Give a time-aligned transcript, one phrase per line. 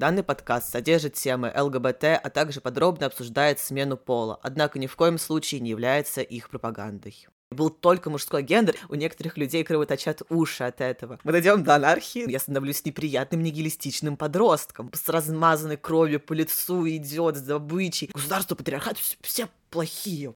[0.00, 5.18] Данный подкаст содержит темы ЛГБТ, а также подробно обсуждает смену пола, однако ни в коем
[5.18, 7.28] случае не является их пропагандой.
[7.50, 11.18] Был только мужской гендер, у некоторых людей кровоточат уши от этого.
[11.22, 17.36] Мы дойдем до анархии, я становлюсь неприятным нигилистичным подростком, с размазанной кровью по лицу идет
[17.36, 18.08] с добычей.
[18.14, 20.32] Государство, патриархат, все, все плохие.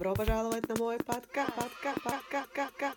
[0.00, 2.96] Добро пожаловать на мой подкаст, подкаст, подкаст, подкаст.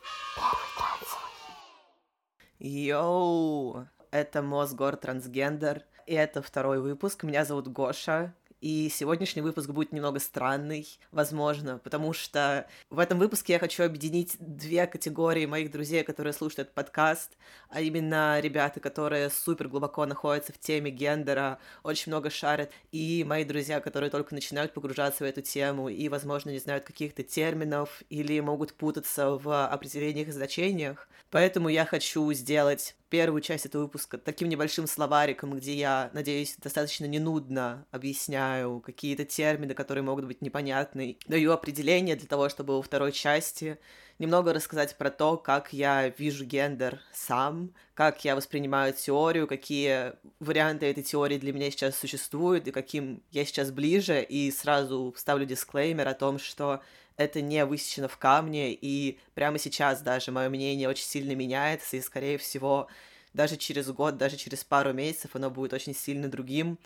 [2.60, 7.24] Йоу, это Мосгор Трансгендер, и это второй выпуск.
[7.24, 13.52] Меня зовут Гоша, и сегодняшний выпуск будет немного странный, возможно, потому что в этом выпуске
[13.52, 17.38] я хочу объединить две категории моих друзей, которые слушают этот подкаст,
[17.68, 23.44] а именно ребята, которые супер глубоко находятся в теме гендера, очень много шарят, и мои
[23.44, 28.40] друзья, которые только начинают погружаться в эту тему и, возможно, не знают каких-то терминов или
[28.40, 31.10] могут путаться в определениях и значениях.
[31.32, 37.06] Поэтому я хочу сделать первую часть этого выпуска таким небольшим словариком, где я, надеюсь, достаточно
[37.06, 42.82] не нудно объясняю какие-то термины, которые могут быть непонятны, даю определение для того, чтобы во
[42.82, 43.78] второй части
[44.18, 50.88] немного рассказать про то, как я вижу гендер сам, как я воспринимаю теорию, какие варианты
[50.88, 56.08] этой теории для меня сейчас существуют и каким я сейчас ближе, и сразу ставлю дисклеймер
[56.08, 56.82] о том, что
[57.18, 62.02] это не высечено в камне, и прямо сейчас даже мое мнение очень сильно меняется, и,
[62.02, 62.88] скорее всего,
[63.34, 66.78] даже через год, даже через пару месяцев оно будет очень сильно другим.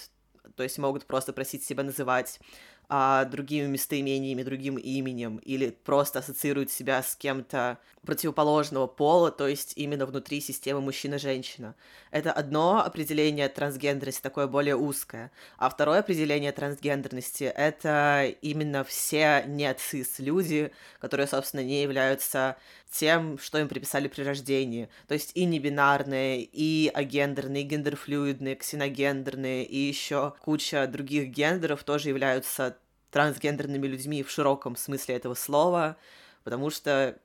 [0.55, 2.39] то есть могут просто просить себя называть
[2.93, 9.73] а, другими местоимениями, другим именем, или просто ассоциируют себя с кем-то противоположного пола, то есть
[9.77, 11.75] именно внутри системы мужчина-женщина.
[12.09, 15.31] Это одно определение трансгендерности, такое более узкое.
[15.57, 19.73] А второе определение трансгендерности— это именно все не
[20.17, 22.57] люди, которые, собственно, не являются
[22.91, 24.89] тем, что им приписали при рождении.
[25.07, 32.09] То есть и небинарные, и агендерные, и гендерфлюидные, ксеногендерные, и еще куча других гендеров тоже
[32.09, 32.75] являются
[33.11, 35.97] трансгендерными людьми в широком смысле этого слова,
[36.43, 37.17] потому что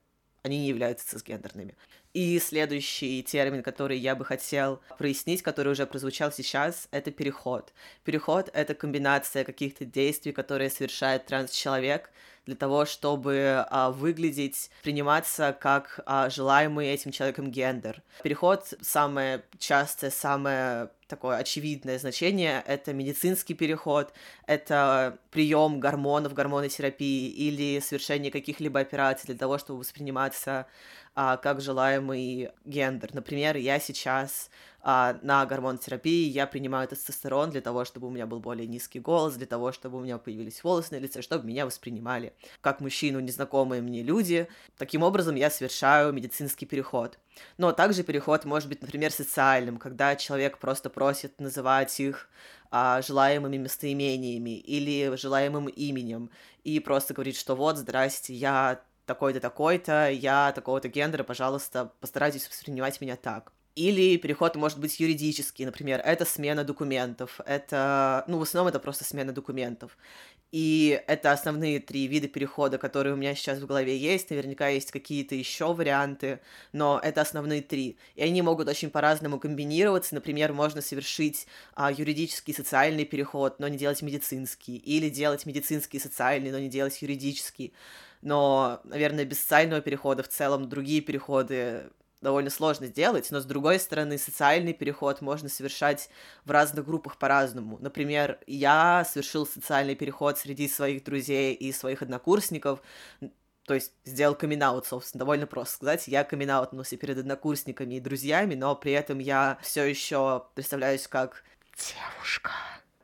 [0.43, 1.75] они не являются цисгендерными.
[2.13, 7.75] И следующий термин, который я бы хотел прояснить, который уже прозвучал сейчас, это переход.
[8.05, 12.11] Переход— это комбинация каких-то действий, которые совершает транс-человек
[12.47, 18.03] для того, чтобы а, выглядеть, приниматься как а, желаемый этим человеком гендер.
[18.23, 24.13] Переход самое частое, самое такое очевидное значение— это медицинский переход,
[24.47, 30.67] это прием гормонов, гормонотерапии или совершение каких-либо операций для того, чтобы восприниматься
[31.15, 33.15] а, как желаемый гендер.
[33.15, 34.51] Например, я сейчас
[34.83, 39.35] а, на гормонотерапии, я принимаю тестостерон для того, чтобы у меня был более низкий голос,
[39.35, 43.83] для того, чтобы у меня появились волосы на лице, чтобы меня воспринимали как мужчину незнакомые
[43.83, 44.49] мне люди.
[44.79, 47.19] Таким образом, я совершаю медицинский переход.
[47.59, 52.29] Но также переход может быть, например, социальным, когда человек просто просит называть их
[52.71, 56.31] а, желаемыми местоимениями или желаемым именем
[56.65, 63.01] и просто говорит, что вот, здрасте, я такой-то, такой-то, я такого-то гендера, пожалуйста, постарайтесь воспринимать
[63.01, 63.53] меня так.
[63.77, 69.05] Или переход может быть юридический, например, это смена документов, это, ну, в основном это просто
[69.05, 69.99] смена документов.
[70.51, 74.31] И это основные три вида перехода, которые у меня сейчас в голове есть.
[74.31, 76.41] Наверняка есть какие-то еще варианты,
[76.73, 77.99] но это основные три.
[78.15, 80.15] И они могут очень по-разному комбинироваться.
[80.15, 84.77] Например, можно совершить а, юридический социальный переход, но не делать медицинский.
[84.77, 87.75] Или делать медицинский социальный, но не делать юридический.
[88.23, 91.91] Но, наверное, без социального перехода в целом другие переходы
[92.27, 96.11] довольно сложно сделать, но с другой стороны, социальный переход можно совершать
[96.45, 97.79] в разных группах по-разному.
[97.81, 102.83] Например, я совершил социальный переход среди своих друзей и своих однокурсников,
[103.65, 106.09] то есть сделал камин собственно, довольно просто сказать.
[106.09, 106.51] Я камин
[106.99, 111.45] перед однокурсниками и друзьями, но при этом я все еще представляюсь как
[111.77, 112.51] девушка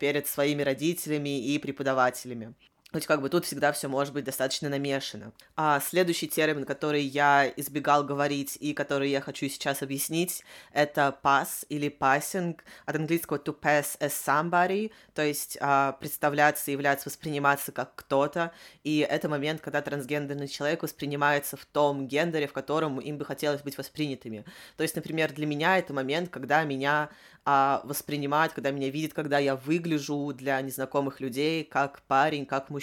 [0.01, 2.55] перед своими родителями и преподавателями.
[2.93, 5.33] То есть как бы тут всегда все может быть достаточно намешано.
[5.57, 11.65] А следующий термин, который я избегал говорить и который я хочу сейчас объяснить, это pass
[11.71, 17.95] или passing, от английского to pass as somebody, то есть а, представляться, являться, восприниматься как
[17.95, 18.53] кто-то,
[18.85, 23.63] и это момент, когда трансгендерный человек воспринимается в том гендере, в котором им бы хотелось
[23.63, 24.45] быть воспринятыми.
[24.77, 27.09] То есть, например, для меня это момент, когда меня
[27.45, 32.82] а, воспринимать, когда меня видят, когда я выгляжу для незнакомых людей как парень, как мужчина.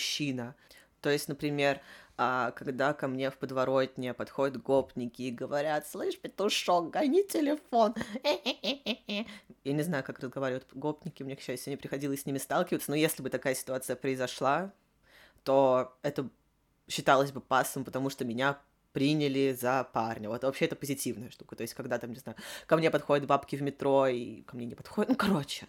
[1.02, 1.80] То есть, например,
[2.18, 7.96] а, когда ко мне в подворотне подходят гопники и говорят, слышь, петушок, гони телефон.
[9.64, 12.98] Я не знаю, как разговаривают гопники, мне, к счастью, не приходилось с ними сталкиваться, но
[12.98, 14.74] если бы такая ситуация произошла,
[15.44, 16.30] то это
[16.90, 18.60] считалось бы пасом, потому что меня
[18.92, 20.28] приняли за парня.
[20.28, 21.56] Вот вообще это позитивная штука.
[21.56, 24.66] То есть, когда там, не знаю, ко мне подходят бабки в метро, и ко мне
[24.66, 25.10] не подходят.
[25.10, 25.68] Ну, короче,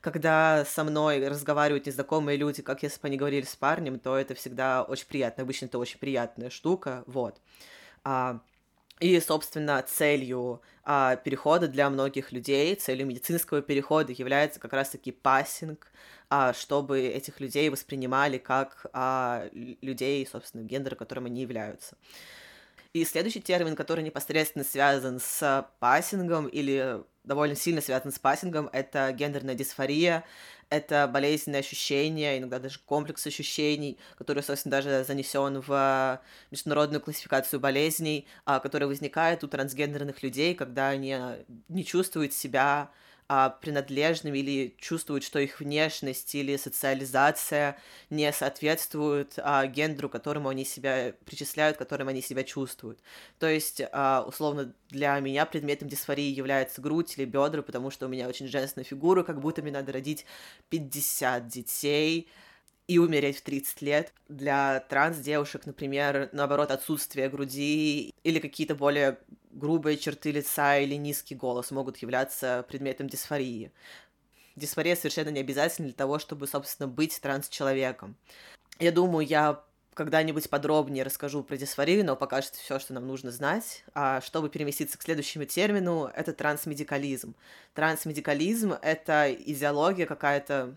[0.00, 4.34] когда со мной разговаривают незнакомые люди, как если бы они говорили с парнем, то это
[4.34, 5.42] всегда очень приятно.
[5.44, 7.04] Обычно это очень приятная штука.
[7.06, 7.40] Вот.
[8.04, 8.40] А,
[9.00, 15.90] и, собственно, целью а, перехода для многих людей, целью медицинского перехода является как раз-таки пассинг,
[16.28, 21.96] а, чтобы этих людей воспринимали как а, людей, собственно, гендера, которым они являются.
[22.92, 29.12] И следующий термин, который непосредственно связан с пассингом или довольно сильно связан с пассингом, это
[29.12, 30.24] гендерная дисфория,
[30.70, 36.20] это болезненное ощущение, иногда даже комплекс ощущений, который, собственно, даже занесен в
[36.50, 41.16] международную классификацию болезней, а, который возникает у трансгендерных людей, когда они
[41.68, 42.90] не чувствуют себя
[43.32, 47.78] а, принадлежными или чувствуют, что их внешность или социализация
[48.10, 52.98] не соответствуют а, гендеру, которому они себя причисляют, которым они себя чувствуют.
[53.38, 58.08] То есть, а, условно, для меня предметом дисфории является грудь или бедра, потому что у
[58.08, 60.26] меня очень женственная фигура, как будто мне надо родить
[60.68, 62.28] 50 детей,
[62.88, 64.12] и умереть в 30 лет.
[64.28, 69.18] Для транс-девушек, например, наоборот, отсутствие груди или какие-то более
[69.50, 73.72] грубые черты лица или низкий голос могут являться предметом дисфории.
[74.56, 78.16] Дисфория совершенно не обязательна для того, чтобы, собственно, быть транс-человеком.
[78.78, 79.62] Я думаю, я
[79.94, 83.84] когда-нибудь подробнее расскажу про дисфорию, но пока что все, что нам нужно знать.
[83.94, 87.34] А чтобы переместиться к следующему термину, это трансмедикализм.
[87.74, 90.76] Трансмедикализм— это идеология какая-то,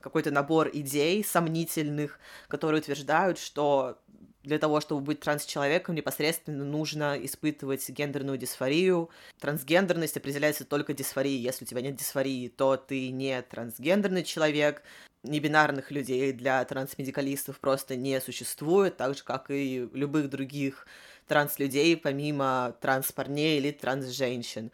[0.00, 2.18] какой-то набор идей сомнительных,
[2.48, 3.98] которые утверждают, что
[4.42, 9.10] для того, чтобы быть транс-человеком, непосредственно нужно испытывать гендерную дисфорию.
[9.38, 11.42] Трансгендерность определяется только дисфорией.
[11.42, 14.82] Если у тебя нет дисфории, то ты не трансгендерный человек.
[15.22, 20.86] Небинарных людей для трансмедикалистов просто не существует, так же, как и любых других
[21.26, 24.72] транс-людей, помимо транс-парней или транс-женщин.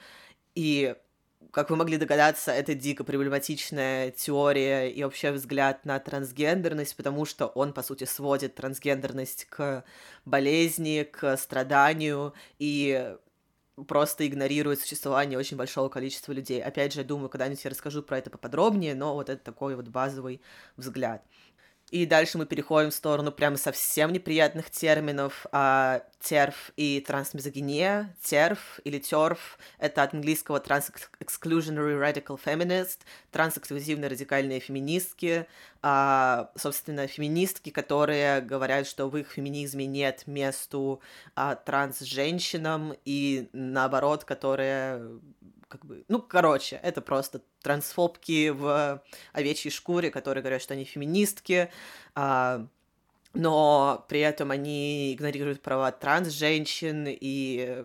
[0.54, 0.94] И
[1.56, 7.46] как вы могли догадаться, это дико проблематичная теория и вообще взгляд на трансгендерность, потому что
[7.46, 9.82] он, по сути, сводит трансгендерность к
[10.26, 13.16] болезни, к страданию и
[13.88, 16.62] просто игнорирует существование очень большого количества людей.
[16.62, 19.88] Опять же, я думаю, когда-нибудь я расскажу про это поподробнее, но вот это такой вот
[19.88, 20.42] базовый
[20.76, 21.24] взгляд.
[21.90, 25.46] И дальше мы переходим в сторону прямо совсем неприятных терминов.
[25.52, 28.14] А, терф и трансмизогиния.
[28.20, 32.98] Терф или терф— это от английского Trans-Exclusionary Radical Feminist,
[33.30, 35.46] трансэксклюзивные радикальные феминистки.
[35.80, 41.00] А, собственно, феминистки, которые говорят, что в их феминизме нет месту
[41.36, 45.20] а, транс-женщинам, и наоборот, которые
[45.68, 51.70] как бы, ну, короче, это просто трансфобки в овечьей шкуре, которые говорят, что они феминистки,
[52.14, 52.66] а,
[53.34, 57.84] но при этом они игнорируют права транс-женщин и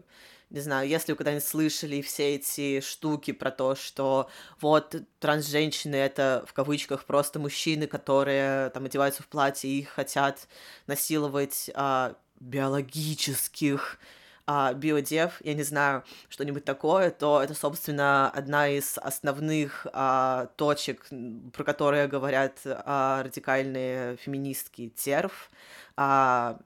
[0.52, 6.44] не знаю, если вы когда-нибудь слышали все эти штуки про то, что вот транс-женщины это
[6.46, 10.50] в кавычках просто мужчины, которые там одеваются в платье и хотят
[10.88, 13.98] насиловать а, биологических
[14.46, 21.08] а, биодев, я не знаю, что-нибудь такое, то это, собственно, одна из основных а, точек,
[21.54, 25.52] про которые говорят а, радикальные феминистки терф,
[25.96, 26.60] а,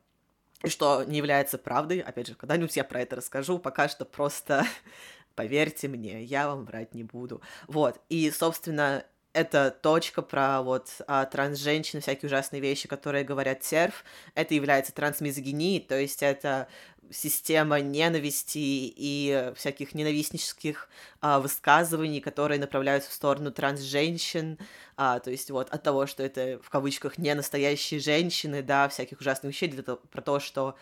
[0.66, 2.00] что не является правдой.
[2.00, 4.66] Опять же, когда-нибудь я про это расскажу, пока что просто
[5.36, 7.42] поверьте мне, я вам врать не буду.
[7.68, 9.06] Вот, и, собственно,
[9.36, 15.82] это точка про вот а, транс-женщин, всякие ужасные вещи, которые говорят серф, это является трансмизогинией,
[15.82, 16.68] то есть это
[17.12, 20.90] система ненависти и всяких ненавистнических
[21.22, 24.58] а, высказываний, которые направляются в сторону транс-женщин,
[24.98, 29.20] а, то есть вот от того, что это в кавычках не настоящие женщины, да, всяких
[29.20, 30.76] ужасных вещей, для того, про то, что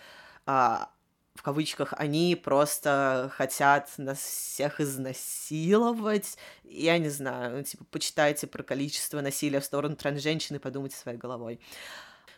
[0.45, 0.89] а,
[1.35, 6.37] в кавычках, они просто хотят нас всех изнасиловать.
[6.63, 11.17] Я не знаю, ну, типа, почитайте про количество насилия в сторону трансженщин и подумайте своей
[11.17, 11.59] головой.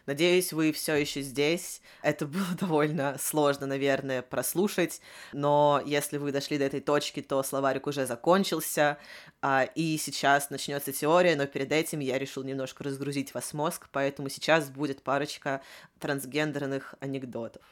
[0.05, 1.81] Надеюсь, вы все еще здесь.
[2.01, 5.01] Это было довольно сложно, наверное, прослушать,
[5.33, 8.97] но если вы дошли до этой точки, то словарик уже закончился,
[9.41, 14.29] а, и сейчас начнется теория, но перед этим я решил немножко разгрузить вас мозг, поэтому
[14.29, 15.61] сейчас будет парочка
[15.99, 17.63] трансгендерных анекдотов.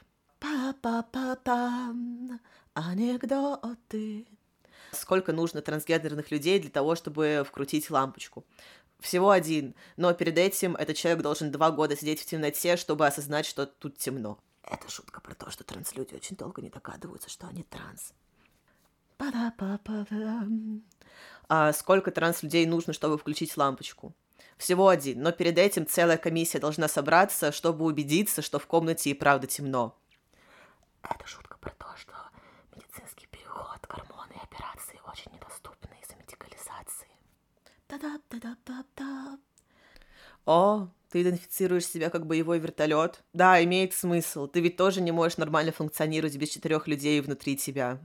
[0.44, 2.42] Па-па-па-пам,
[2.74, 4.28] анекдоты.
[4.92, 8.44] Сколько нужно трансгендерных людей для того, чтобы вкрутить лампочку?
[9.00, 13.46] Всего один, но перед этим этот человек должен два года сидеть в темноте, чтобы осознать,
[13.46, 14.38] что тут темно.
[14.64, 18.14] Это шутка про то, что транслюди очень долго не догадываются, что они транс.
[21.48, 24.14] А сколько транс-людей нужно, чтобы включить лампочку?
[24.58, 29.14] Всего один, но перед этим целая комиссия должна собраться, чтобы убедиться, что в комнате и
[29.14, 29.98] правда темно.
[31.04, 32.14] Это шутка про то, что
[32.76, 37.08] медицинский переход, гормоны и операции очень недоступны из-за медикализации.
[37.88, 39.38] Та-да-да-да-да-да.
[40.46, 43.24] О, ты идентифицируешь себя как боевой вертолет.
[43.34, 44.48] Да, имеет смысл.
[44.48, 48.00] Ты ведь тоже не можешь нормально функционировать без четырех людей внутри тебя.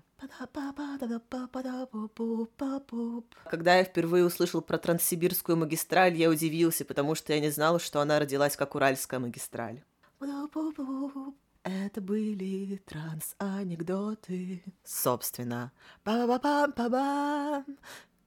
[3.51, 8.01] Когда я впервые услышал про Транссибирскую магистраль, я удивился, потому что я не знал, что
[8.01, 9.83] она родилась как Уральская магистраль.
[11.63, 14.63] Это были транс-анекдоты.
[14.85, 15.73] Собственно.
[16.05, 17.65] па ба па па ба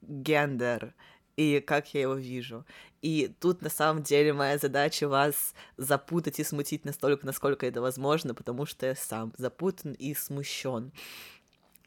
[0.01, 0.93] Гендер.
[1.37, 2.65] И как я его вижу.
[3.01, 8.35] И тут на самом деле моя задача вас запутать и смутить настолько, насколько это возможно,
[8.35, 10.91] потому что я сам запутан и смущен.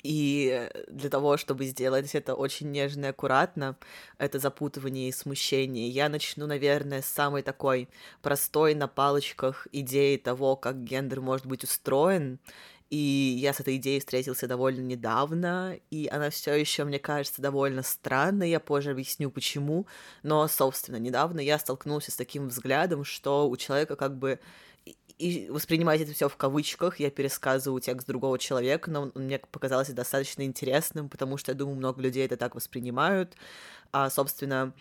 [0.04, 3.76] И для того, чтобы сделать это очень нежно и аккуратно,
[4.18, 7.88] это запутывание и смущение, я начну, наверное, с самой такой
[8.20, 12.38] простой на палочках идеи того, как гендер может быть устроен.
[12.90, 17.82] И я с этой идеей встретился довольно недавно, и она все еще, мне кажется, довольно
[17.82, 18.50] странной.
[18.50, 19.86] Я позже объясню, почему.
[20.22, 24.38] Но, собственно, недавно я столкнулся с таким взглядом, что у человека как бы
[25.18, 29.88] и воспринимать это все в кавычках, я пересказываю текст другого человека, но он мне показалось
[29.88, 33.36] достаточно интересным, потому что я думаю, много людей это так воспринимают.
[33.92, 34.74] А, собственно,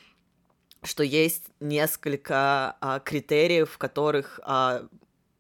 [0.82, 4.88] что есть несколько а, критериев, в которых а,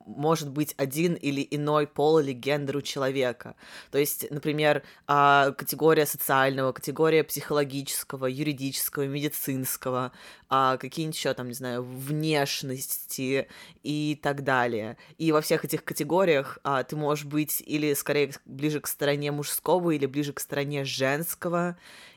[0.06, 3.56] может быть один или иной пол или гендер у человека.
[3.92, 10.12] То есть, например, а, категория социального, категория психологического, юридического, медицинского,
[10.56, 13.48] а, какие-нибудь еще там, не знаю, внешности
[13.82, 14.98] и так далее.
[15.18, 19.90] И во всех этих категориях а, ты можешь быть или скорее ближе к стороне мужского,
[19.90, 21.76] или ближе к стороне женского,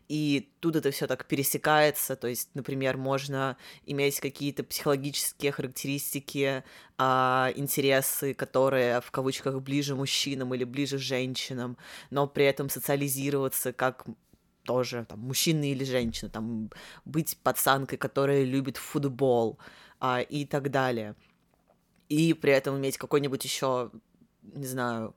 [0.09, 6.63] и тут это все так пересекается, то есть, например, можно иметь какие-то психологические характеристики,
[6.99, 11.79] а, интересы, которые в кавычках ближе мужчинам или ближе женщинам,
[12.11, 14.05] но при этом социализироваться как
[14.67, 16.71] тоже там мужчина или женщина, там
[17.05, 19.59] быть пацанкой, которая любит футбол
[20.01, 21.15] а, и так далее,
[22.09, 23.91] и при этом иметь какой-нибудь еще
[24.55, 25.15] не знаю,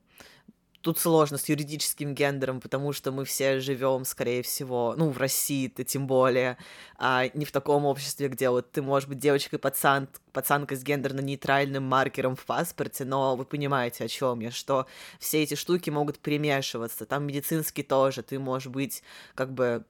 [0.82, 5.84] Тут сложно с юридическим гендером, потому что мы все живем, скорее всего, ну, в России-то
[5.84, 6.58] тем более,
[6.98, 11.84] а не в таком обществе, где вот ты можешь быть девочкой пацан, пацанкой с гендерно-нейтральным
[11.84, 14.88] маркером в паспорте, но вы понимаете, о чем я, что
[15.20, 17.06] все эти штуки могут перемешиваться.
[17.06, 19.04] Там медицинский тоже, ты можешь быть
[19.36, 19.84] как бы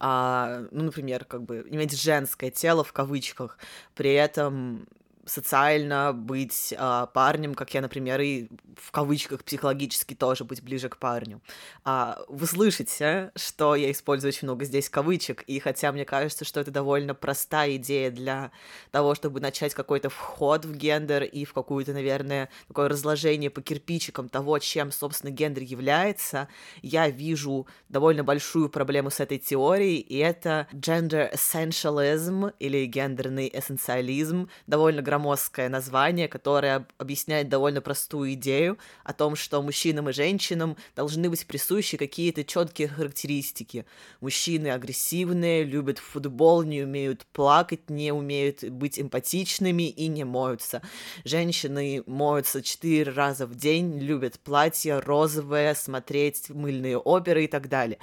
[0.00, 3.58] а, ну, например, как бы иметь женское тело в кавычках,
[3.94, 4.86] при этом
[5.26, 10.98] социально быть а, парнем, как я, например, и в кавычках психологически тоже быть ближе к
[10.98, 11.40] парню.
[11.84, 16.60] А, вы слышите, что я использую очень много здесь кавычек, и хотя мне кажется, что
[16.60, 18.50] это довольно простая идея для
[18.90, 24.28] того, чтобы начать какой-то вход в гендер и в какую-то, наверное, такое разложение по кирпичикам
[24.28, 26.48] того, чем, собственно, гендер является,
[26.82, 34.48] я вижу довольно большую проблему с этой теорией, и это gender essentialism или гендерный эссенциализм,
[34.66, 41.30] довольно громоздкое название, которое объясняет довольно простую идею, о том, что мужчинам и женщинам должны
[41.30, 43.86] быть присущи какие-то четкие характеристики.
[44.20, 50.82] Мужчины агрессивные, любят футбол, не умеют плакать, не умеют быть эмпатичными и не моются.
[51.24, 57.98] Женщины моются четыре раза в день, любят платья розовые, смотреть мыльные оперы и так далее.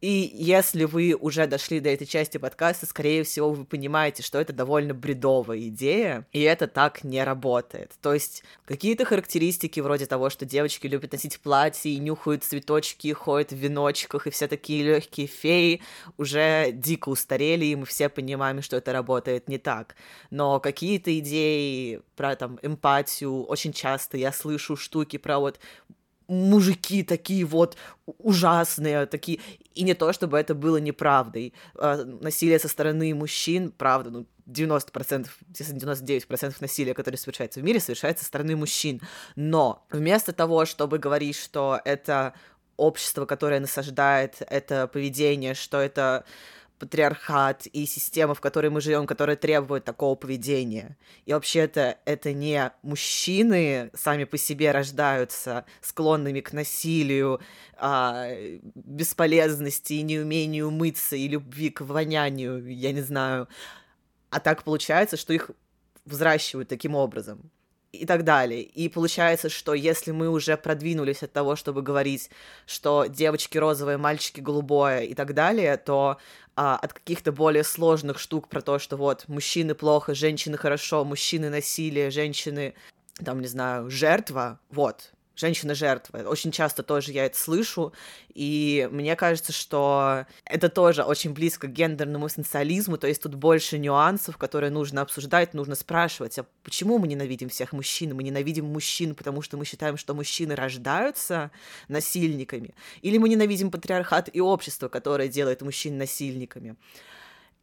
[0.00, 4.52] И если вы уже дошли до этой части подкаста, скорее всего, вы понимаете, что это
[4.52, 7.92] довольно бредовая идея, и это так не работает.
[8.00, 13.52] То есть какие-то характеристики вроде того, что девочки любят носить платья и нюхают цветочки, ходят
[13.52, 15.82] в веночках, и все такие легкие феи,
[16.16, 19.96] уже дико устарели, и мы все понимаем, что это работает не так.
[20.30, 25.60] Но какие-то идеи про там эмпатию, очень часто я слышу штуки про вот
[26.30, 29.40] мужики такие вот ужасные, такие...
[29.74, 31.54] И не то, чтобы это было неправдой.
[31.74, 37.80] А, насилие со стороны мужчин, правда, ну, 90%, если 99% насилия, которое совершается в мире,
[37.80, 39.00] совершается со стороны мужчин.
[39.36, 42.34] Но вместо того, чтобы говорить, что это
[42.76, 46.24] общество, которое насаждает это поведение, что это
[46.80, 50.96] патриархат и система, в которой мы живем, которая требует такого поведения.
[51.26, 57.40] И вообще-то это не мужчины сами по себе рождаются склонными к насилию,
[57.76, 58.28] а,
[58.74, 63.46] бесполезности и неумению мыться и любви к вонянию, я не знаю.
[64.30, 65.50] А так получается, что их
[66.06, 67.50] взращивают таким образом
[67.92, 68.62] и так далее.
[68.62, 72.30] И получается, что если мы уже продвинулись от того, чтобы говорить,
[72.66, 76.18] что девочки розовые, мальчики голубое и так далее, то
[76.56, 81.50] а, от каких-то более сложных штук про то, что вот мужчины плохо, женщины хорошо, мужчины
[81.50, 82.74] насилие, женщины,
[83.24, 86.18] там, не знаю, жертва, вот, женщина-жертва.
[86.28, 87.92] Очень часто тоже я это слышу,
[88.34, 93.78] и мне кажется, что это тоже очень близко к гендерному эссенциализму, то есть тут больше
[93.78, 98.14] нюансов, которые нужно обсуждать, нужно спрашивать, а почему мы ненавидим всех мужчин?
[98.14, 101.50] Мы ненавидим мужчин, потому что мы считаем, что мужчины рождаются
[101.88, 106.76] насильниками, или мы ненавидим патриархат и общество, которое делает мужчин насильниками.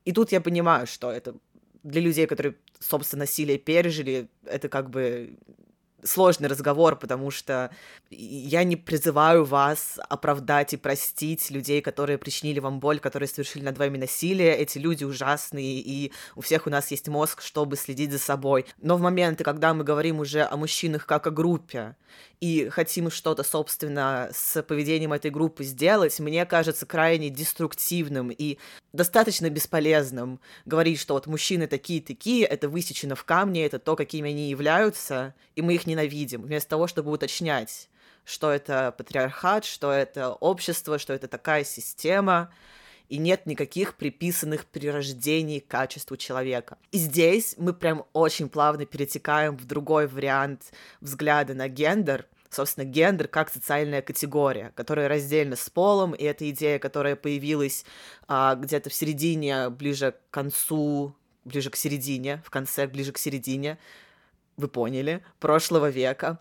[0.06, 1.36] И тут я понимаю, что это
[1.84, 5.38] для людей, которые, собственно, насилие пережили, это как бы
[6.04, 7.72] сложный разговор, потому что
[8.10, 13.78] я не призываю вас оправдать и простить людей, которые причинили вам боль, которые совершили над
[13.78, 14.56] вами насилие.
[14.56, 18.66] Эти люди ужасные, и у всех у нас есть мозг, чтобы следить за собой.
[18.82, 21.96] Но в моменты, когда мы говорим уже о мужчинах как о группе,
[22.40, 28.60] и хотим что-то, собственно, с поведением этой группы сделать, мне кажется крайне деструктивным и
[28.94, 34.50] достаточно бесполезным говорить, что вот мужчины такие-такие, это высечено в камне, это то, какими они
[34.50, 37.90] являются, и мы их ненавидим, вместо того, чтобы уточнять,
[38.24, 42.52] что это патриархат, что это общество, что это такая система,
[43.10, 46.78] и нет никаких приписанных прирождений к качеству человека.
[46.92, 53.28] И здесь мы прям очень плавно перетекаем в другой вариант взгляда на гендер, собственно, гендер
[53.28, 57.86] как социальная категория, которая раздельна с полом, и это идея, которая появилась
[58.28, 63.78] а, где-то в середине, ближе к концу, ближе к середине, в конце, ближе к середине,
[64.58, 66.40] вы поняли, прошлого века.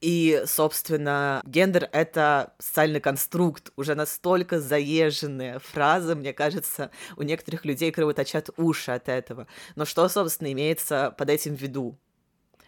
[0.00, 7.90] И, собственно, гендер— это социальный конструкт, уже настолько заезженная фраза, мне кажется, у некоторых людей
[7.90, 9.46] кровоточат уши от этого.
[9.74, 11.98] Но что, собственно, имеется под этим в виду?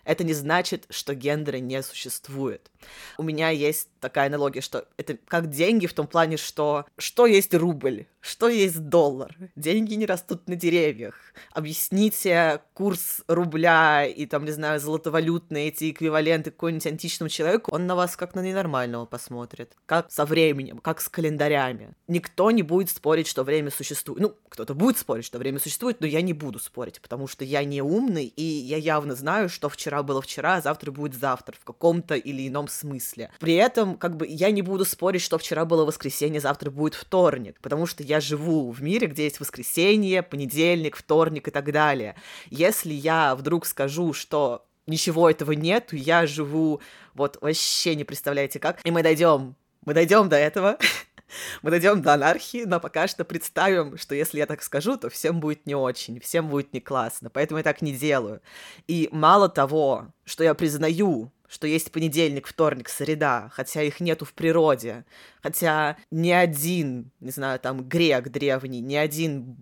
[0.09, 2.71] Это не значит, что гендера не существует.
[3.19, 7.53] У меня есть такая аналогия, что это как деньги в том плане, что что есть
[7.55, 9.37] рубль, что есть доллар.
[9.57, 11.15] Деньги не растут на деревьях.
[11.53, 17.95] Объясните курс рубля и там, не знаю, золотовалютные эти эквиваленты какому-нибудь античному человеку, он на
[17.95, 19.73] вас как на ненормального посмотрит.
[19.87, 21.95] Как со временем, как с календарями.
[22.07, 24.21] Никто не будет спорить, что время существует.
[24.21, 27.65] Ну, кто-то будет спорить, что время существует, но я не буду спорить, потому что я
[27.65, 31.65] не умный, и я явно знаю, что вчера было вчера, а завтра будет завтра в
[31.65, 33.31] каком-то или ином смысле.
[33.39, 37.59] При этом, как бы, я не буду спорить, что вчера было воскресенье, завтра будет вторник,
[37.61, 42.17] потому что я живу в мире, где есть воскресенье, понедельник, вторник и так далее.
[42.51, 46.81] Если я вдруг скажу, что ничего этого нет, я живу
[47.15, 50.79] вот вообще не представляете как, и мы дойдем, мы дойдем до этого,
[51.63, 55.41] мы дойдем до анархии, но пока что представим, что если я так скажу, то всем
[55.41, 58.41] будет не очень, всем будет не классно, поэтому я так не делаю.
[58.87, 64.35] И мало того, что я признаю, что есть понедельник, вторник, среда, хотя их нету в
[64.35, 65.05] природе,
[65.43, 69.57] хотя ни один, не знаю, там, грек древний, ни один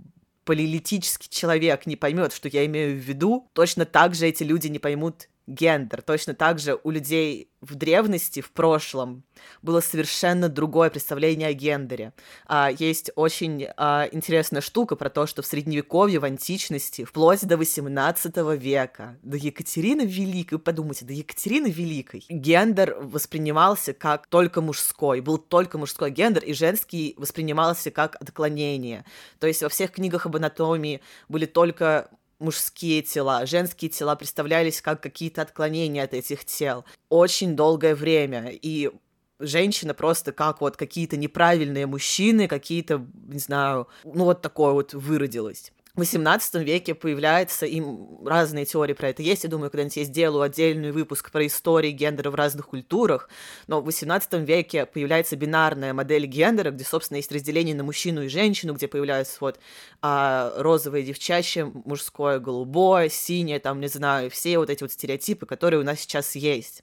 [0.44, 4.78] палеолитический человек не поймет, что я имею в виду, точно так же эти люди не
[4.78, 6.02] поймут гендер.
[6.02, 9.24] Точно так же у людей в древности, в прошлом,
[9.62, 12.12] было совершенно другое представление о гендере.
[12.46, 17.56] А, есть очень а, интересная штука про то, что в Средневековье, в античности, вплоть до
[17.56, 25.38] 18 века, до Екатерины Великой, подумайте, до Екатерины Великой, гендер воспринимался как только мужской, был
[25.38, 29.04] только мужской гендер, и женский воспринимался как отклонение.
[29.40, 35.02] То есть во всех книгах об анатомии были только мужские тела, женские тела представлялись как
[35.02, 38.90] какие-то отклонения от этих тел очень долгое время, и
[39.38, 45.72] женщина просто как вот какие-то неправильные мужчины, какие-то, не знаю, ну вот такое вот выродилось.
[45.96, 49.44] В XVIII веке появляются им разные теории про это есть.
[49.44, 53.30] Я думаю, когда-нибудь я сделаю отдельный выпуск про истории гендера в разных культурах.
[53.66, 58.28] Но в XVIII веке появляется бинарная модель гендера, где, собственно, есть разделение на мужчину и
[58.28, 59.58] женщину, где появляются вот
[60.02, 65.80] а, розовое девчачье, мужское голубое, синее, там, не знаю, все вот эти вот стереотипы, которые
[65.80, 66.82] у нас сейчас есть.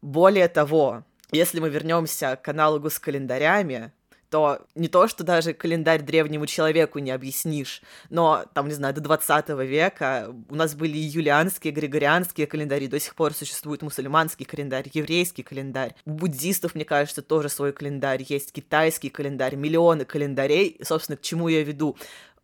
[0.00, 3.92] Более того, если мы вернемся к аналогу с календарями,
[4.30, 9.00] то не то, что даже календарь древнему человеку не объяснишь, но, там, не знаю, до
[9.00, 15.42] 20 века у нас были юлианские, григорианские календари, до сих пор существует мусульманский календарь, еврейский
[15.42, 15.94] календарь.
[16.04, 20.68] У буддистов, мне кажется, тоже свой календарь есть, китайский календарь, миллионы календарей.
[20.68, 21.96] И, собственно, к чему я веду?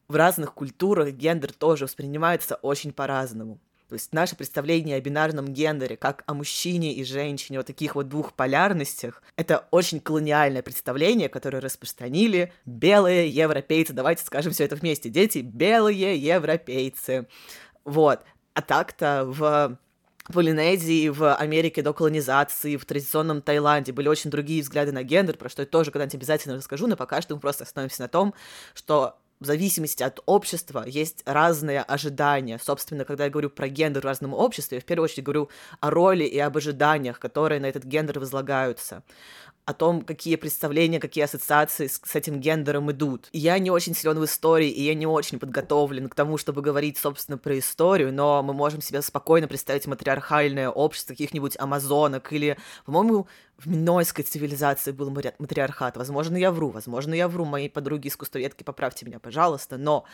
[0.09, 3.59] В разных культурах гендер тоже воспринимается очень по-разному.
[3.95, 8.09] То есть наше представление о бинарном гендере, как о мужчине и женщине, вот таких вот
[8.09, 13.93] двух полярностях, это очень колониальное представление, которое распространили белые европейцы.
[13.93, 15.11] Давайте скажем все это вместе.
[15.11, 17.29] Дети, белые европейцы.
[17.85, 18.25] Вот.
[18.55, 19.79] А так-то в
[20.33, 25.49] Полинезии, в Америке до колонизации, в традиционном Таиланде были очень другие взгляды на гендер, про
[25.49, 28.35] что я тоже когда-нибудь обязательно расскажу, но пока что мы просто остановимся на том,
[28.75, 32.59] что в зависимости от общества есть разные ожидания.
[32.59, 35.91] Собственно, когда я говорю про гендер в разном обществе, я в первую очередь говорю о
[35.91, 39.03] роли и об ожиданиях, которые на этот гендер возлагаются
[39.67, 43.29] о том, какие представления, какие ассоциации с, с этим гендером идут.
[43.33, 46.99] Я не очень силен в истории, и я не очень подготовлен к тому, чтобы говорить,
[46.99, 53.27] собственно, про историю, но мы можем себе спокойно представить матриархальное общество каких-нибудь амазонок или, по-моему,
[53.57, 55.97] в минойской цивилизации был матриархат.
[55.97, 60.05] Возможно, я вру, возможно, я вру, мои подруги искусствоведки, поправьте меня, пожалуйста, но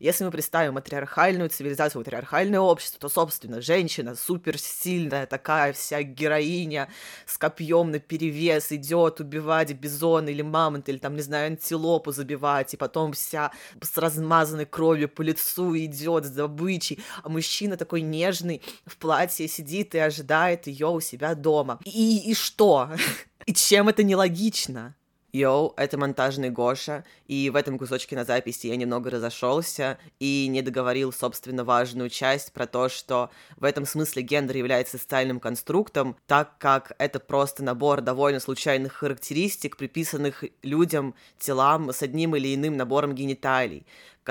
[0.00, 6.88] если мы представим матриархальную цивилизацию, матриархальное общество, то, собственно, женщина суперсильная, такая вся героиня
[7.24, 12.74] с копьем на перевес идет убивать бизона или мамонт, или там, не знаю, антилопу забивать,
[12.74, 18.62] и потом вся с размазанной кровью по лицу идет с добычей, а мужчина такой нежный
[18.86, 21.78] в платье сидит и ожидает ее у себя дома.
[21.84, 22.90] И, и что?
[23.46, 24.94] И чем это нелогично?
[25.32, 30.62] Йоу, это монтажный Гоша, и в этом кусочке на записи я немного разошелся и не
[30.62, 36.56] договорил, собственно, важную часть про то, что в этом смысле гендер является социальным конструктом, так
[36.56, 43.14] как это просто набор довольно случайных характеристик, приписанных людям, телам с одним или иным набором
[43.14, 43.86] гениталий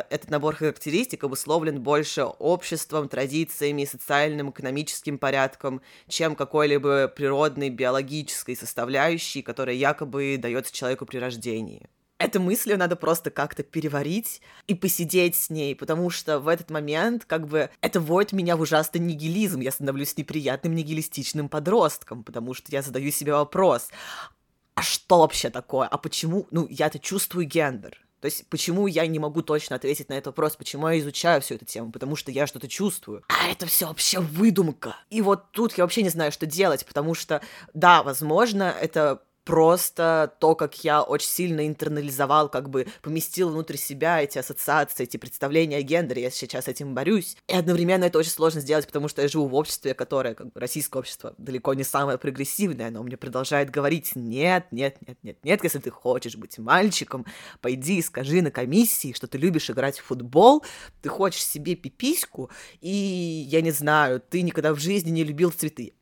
[0.10, 9.42] этот набор характеристик обусловлен больше обществом, традициями, социальным, экономическим порядком, чем какой-либо природной биологической составляющей,
[9.42, 11.90] которая якобы дается человеку при рождении.
[12.20, 17.26] Эту мысль надо просто как-то переварить и посидеть с ней, потому что в этот момент
[17.26, 19.60] как бы это вводит меня в ужасный нигилизм.
[19.60, 23.90] Я становлюсь неприятным нигилистичным подростком, потому что я задаю себе вопрос,
[24.74, 25.88] а что вообще такое?
[25.88, 26.48] А почему?
[26.50, 28.07] Ну, я-то чувствую гендер.
[28.22, 31.56] То есть, почему я не могу точно ответить на этот вопрос, почему я изучаю всю
[31.56, 33.24] эту тему, потому что я что-то чувствую.
[33.30, 34.96] А это все вообще выдумка.
[35.10, 37.42] И вот тут я вообще не знаю, что делать, потому что,
[37.74, 44.22] да, возможно, это просто то, как я очень сильно интернализовал, как бы поместил внутрь себя
[44.22, 47.38] эти ассоциации, эти представления о гендере, я сейчас этим борюсь.
[47.48, 50.60] И одновременно это очень сложно сделать, потому что я живу в обществе, которое, как бы,
[50.60, 55.64] российское общество, далеко не самое прогрессивное, но мне продолжает говорить, нет, нет, нет, нет, нет,
[55.64, 57.26] если ты хочешь быть мальчиком,
[57.62, 60.66] пойди и скажи на комиссии, что ты любишь играть в футбол,
[61.02, 65.94] ты хочешь себе пипиську, и, я не знаю, ты никогда в жизни не любил цветы.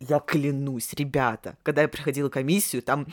[0.00, 3.06] Я клянусь, ребята, когда я приходила комиссию, там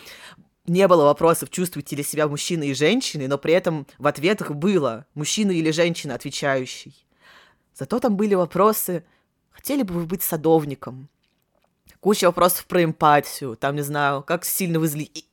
[0.66, 5.06] не было вопросов, чувствуете ли себя мужчина и женщины, но при этом в ответах было
[5.14, 7.06] мужчина или женщина отвечающий.
[7.74, 9.06] Зато там были вопросы,
[9.52, 11.10] хотели бы вы быть садовником?
[12.00, 15.04] Куча вопросов про эмпатию, там, не знаю, как сильно вы зли...
[15.04, 15.27] И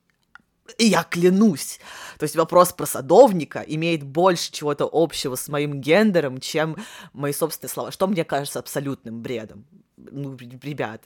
[0.79, 1.79] я клянусь.
[2.18, 6.77] То есть вопрос про садовника имеет больше чего-то общего с моим гендером, чем
[7.12, 9.66] мои собственные слова, что мне кажется абсолютным бредом.
[9.96, 11.03] Ну, ребят.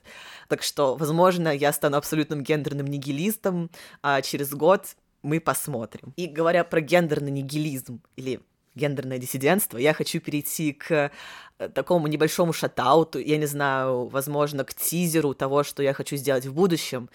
[0.48, 3.70] Так что, возможно, я стану абсолютным гендерным нигилистом,
[4.02, 6.12] а через год мы посмотрим.
[6.16, 8.40] И говоря про гендерный нигилизм или
[8.74, 11.10] гендерное диссидентство, я хочу перейти к
[11.58, 16.46] э, такому небольшому шатауту, я не знаю, возможно, к тизеру того, что я хочу сделать
[16.46, 17.10] в будущем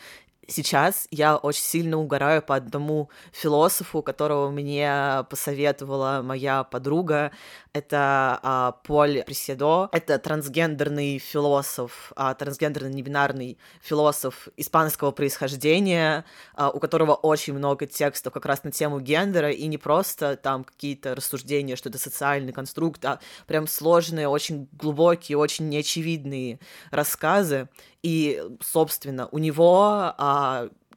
[0.48, 7.32] сейчас я очень сильно угораю по одному философу, которого мне посоветовала моя подруга.
[7.74, 9.90] Это а, Поль Преседо.
[9.92, 18.32] Это трансгендерный философ, а, трансгендерный небинарный философ испанского происхождения, а, у которого очень много текстов
[18.34, 23.04] как раз на тему гендера, и не просто там какие-то рассуждения, что это социальный конструкт,
[23.06, 26.60] а прям сложные, очень глубокие, очень неочевидные
[26.92, 27.70] рассказы.
[28.04, 30.33] И, собственно, у него а,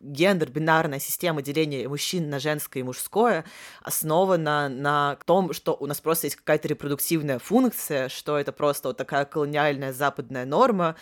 [0.01, 3.45] гендер, бинарная система деления мужчин на женское и мужское
[3.83, 8.97] основана на том, что у нас просто есть какая-то репродуктивная функция, что это просто вот
[8.97, 10.97] такая колониальная западная норма,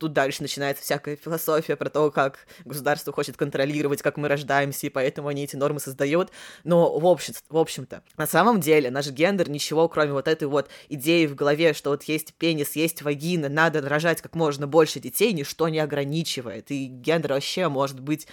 [0.00, 4.90] тут дальше начинается всякая философия про то, как государство хочет контролировать, как мы рождаемся, и
[4.90, 6.30] поэтому они эти нормы создают.
[6.64, 10.70] Но в, общем, в общем-то, на самом деле наш гендер ничего, кроме вот этой вот
[10.88, 15.34] идеи в голове, что вот есть пенис, есть вагина, надо рожать как можно больше детей,
[15.34, 16.70] ничто не ограничивает.
[16.70, 18.26] И гендер вообще может быть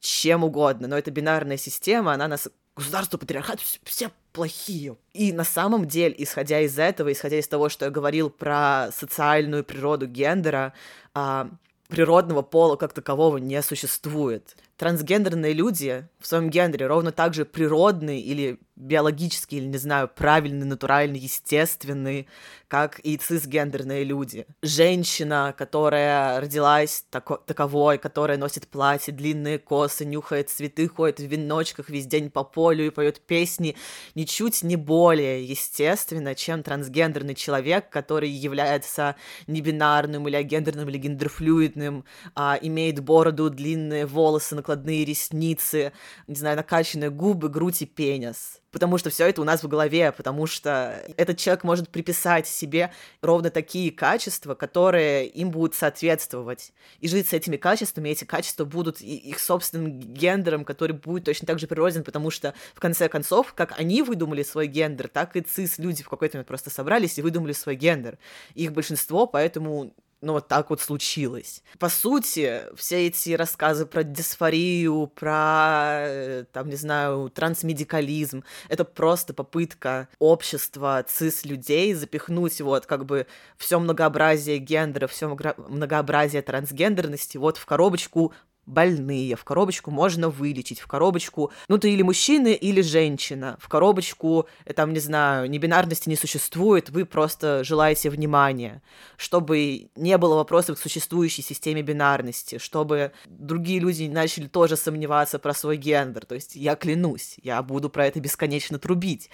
[0.00, 2.48] чем угодно, но это бинарная система, она нас
[2.78, 4.96] государство, патриархат, все плохие.
[5.12, 9.64] И на самом деле, исходя из этого, исходя из того, что я говорил про социальную
[9.64, 10.72] природу гендера,
[11.14, 11.50] а,
[11.88, 14.56] природного пола как такового не существует.
[14.78, 20.64] Трансгендерные люди в своем гендере ровно так же природные или биологические, или, не знаю, правильные,
[20.64, 22.26] натуральные, естественные,
[22.68, 24.46] как и цисгендерные люди.
[24.62, 31.90] Женщина, которая родилась тако- таковой, которая носит платье, длинные косы, нюхает цветы, ходит в веночках
[31.90, 33.74] весь день по полю и поет песни,
[34.14, 39.16] ничуть не более естественно, чем трансгендерный человек, который является
[39.48, 42.04] небинарным или агендерным или гендерфлюидным,
[42.36, 45.92] а, имеет бороду, длинные волосы, накладные ресницы,
[46.26, 50.12] не знаю, накачанные губы, грудь и пенис потому что все это у нас в голове,
[50.12, 57.08] потому что этот человек может приписать себе ровно такие качества, которые им будут соответствовать, и
[57.08, 61.66] жить с этими качествами, эти качества будут их собственным гендером, который будет точно так же
[61.66, 66.08] природен, потому что, в конце концов, как они выдумали свой гендер, так и цис-люди в
[66.08, 68.18] какой-то момент просто собрались и выдумали свой гендер.
[68.54, 71.62] Их большинство, поэтому ну, вот так вот случилось.
[71.78, 79.32] По сути, все эти рассказы про дисфорию, про, э, там, не знаю, трансмедикализм, это просто
[79.32, 83.26] попытка общества цис-людей запихнуть вот как бы
[83.56, 88.32] все многообразие гендера, все многообразие трансгендерности вот в коробочку
[88.68, 94.46] больные, в коробочку можно вылечить, в коробочку, ну ты или мужчина, или женщина, в коробочку,
[94.64, 98.82] э, там, не знаю, небинарности не существует, вы просто желаете внимания,
[99.16, 105.54] чтобы не было вопросов к существующей системе бинарности, чтобы другие люди начали тоже сомневаться про
[105.54, 109.30] свой гендер, то есть я клянусь, я буду про это бесконечно трубить.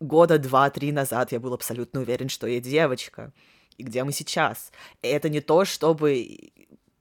[0.00, 3.32] Года два-три назад я был абсолютно уверен, что я девочка.
[3.78, 4.72] И где мы сейчас?
[5.02, 6.50] Это не то, чтобы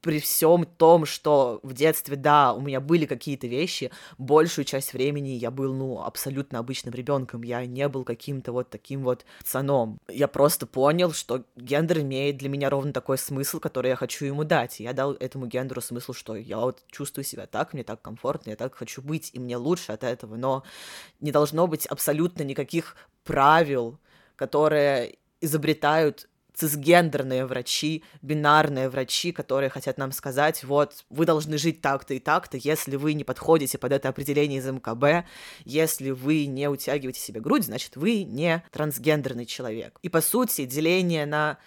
[0.01, 5.29] при всем том, что в детстве, да, у меня были какие-то вещи, большую часть времени
[5.29, 9.97] я был, ну, абсолютно обычным ребенком, я не был каким-то вот таким вот пацаном.
[10.09, 14.43] Я просто понял, что гендер имеет для меня ровно такой смысл, который я хочу ему
[14.43, 14.79] дать.
[14.79, 18.55] Я дал этому гендеру смысл, что я вот чувствую себя так, мне так комфортно, я
[18.55, 20.63] так хочу быть, и мне лучше от этого, но
[21.19, 23.99] не должно быть абсолютно никаких правил,
[24.35, 32.15] которые изобретают цисгендерные врачи, бинарные врачи, которые хотят нам сказать, вот, вы должны жить так-то
[32.15, 35.27] и так-то, если вы не подходите под это определение из МКБ,
[35.65, 39.99] если вы не утягиваете себе грудь, значит, вы не трансгендерный человек.
[40.01, 41.59] И, по сути, деление на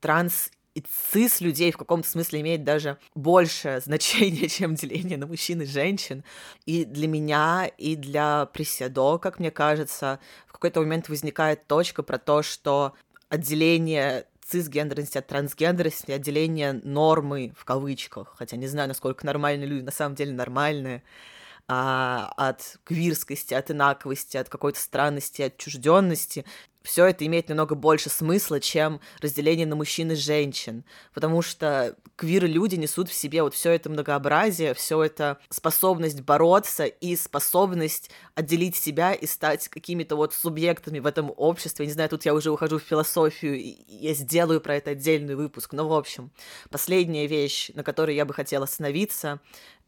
[0.00, 5.62] транс и цис людей в каком-то смысле имеет даже большее значение, чем деление на мужчин
[5.62, 6.24] и женщин.
[6.66, 12.18] И для меня, и для Приседо, как мне кажется, в какой-то момент возникает точка про
[12.18, 12.94] то, что
[13.28, 19.90] отделение цисгендерности от трансгендерности, отделение нормы в кавычках, хотя не знаю, насколько нормальные люди на
[19.90, 21.02] самом деле нормальные,
[21.68, 26.44] а, от квирскости, от инаковости, от какой-то странности, отчужденности,
[26.82, 32.76] все это имеет намного больше смысла, чем разделение на мужчин и женщин, потому что квир-люди
[32.76, 39.12] несут в себе вот все это многообразие, все это способность бороться и способность отделить себя
[39.12, 41.84] и стать какими-то вот субъектами в этом обществе.
[41.84, 45.34] Я не знаю, тут я уже ухожу в философию, и я сделаю про это отдельный
[45.34, 45.72] выпуск.
[45.72, 46.30] Но, в общем,
[46.70, 49.40] последняя вещь, на которой я бы хотела остановиться,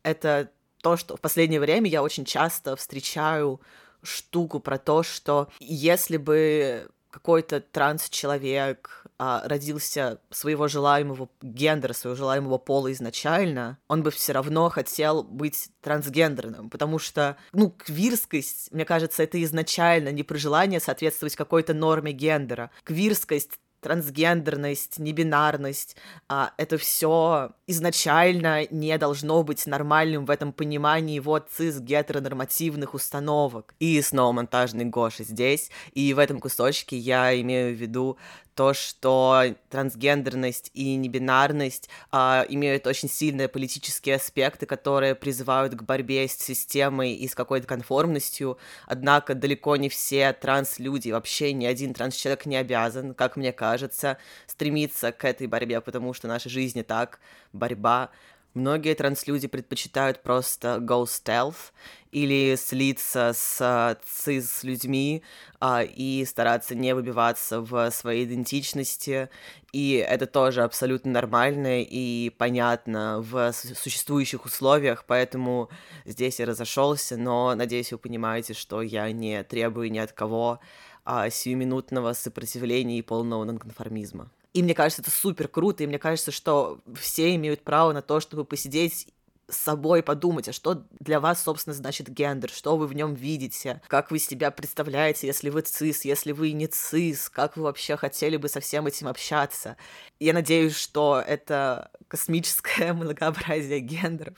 [0.03, 0.51] это
[0.83, 3.61] то, что в последнее время я очень часто встречаю
[4.05, 12.59] штуку про то, что если бы какой-то транс-человек а, родился своего желаемого гендера, своего желаемого
[12.59, 19.23] пола изначально, он бы все равно хотел быть трансгендерным, потому что, ну, квирскость, мне кажется,
[19.23, 22.73] это изначально не про желание соответствовать какой-то норме гендера.
[22.83, 25.95] Квирскость трансгендерность, небинарность,
[26.27, 33.75] а, это все изначально не должно быть нормальным в этом понимании вот цис-гетеронормативных установок.
[33.81, 38.17] И снова монтажный Гоша здесь, и в этом кусочке я имею в виду
[38.55, 46.29] то, что трансгендерность и небинарность а, имеют очень сильные политические аспекты, которые призывают к борьбе
[46.29, 52.47] с системой и с какой-то конформностью, однако далеко не все транс-люди, вообще ни один транс-человек
[52.47, 57.21] не обязан, как мне кажется, стремиться к этой борьбе, потому что наша жизнь и так
[57.53, 58.11] борьба,
[58.55, 61.73] Многие транслюди предпочитают просто go stealth
[62.13, 65.25] или слиться с цис-людьми
[65.59, 69.29] а, и стараться не выбиваться в своей идентичности.
[69.73, 75.69] И это тоже абсолютно нормально и понятно в существующих условиях, поэтому
[76.05, 80.61] здесь я разошелся, но надеюсь, вы понимаете, что я не требую ни от кого
[81.05, 84.31] а, сиюминутного сопротивления и полного нонконформизма.
[84.55, 88.21] И мне кажется, это супер круто, и мне кажется, что все имеют право на то,
[88.21, 89.09] чтобы посидеть
[89.49, 93.83] с собой подумать, а что для вас, собственно, значит гендер, что вы в нем видите,
[93.87, 98.37] как вы себя представляете, если вы цис, если вы не цис, как вы вообще хотели
[98.37, 99.77] бы со всем этим общаться.
[100.19, 104.37] Я надеюсь, что это космическое многообразие гендеров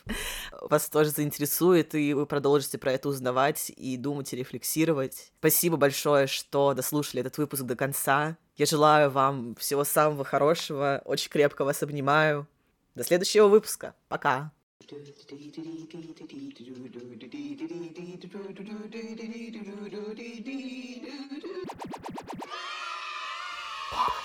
[0.60, 5.32] вас тоже заинтересует, и вы продолжите про это узнавать и думать, и рефлексировать.
[5.38, 8.36] Спасибо большое, что дослушали этот выпуск до конца.
[8.56, 12.46] Я желаю вам всего самого хорошего, очень крепко вас обнимаю.
[12.94, 13.94] До следующего выпуска.
[14.08, 14.52] Пока.
[14.82, 14.98] Yeah,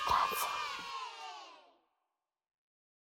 [0.10, 0.61] that's.